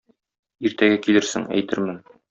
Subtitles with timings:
[0.69, 2.05] Иртәгә килерсең, әйтермен.